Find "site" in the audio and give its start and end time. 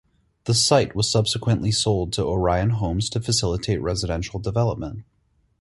0.55-0.95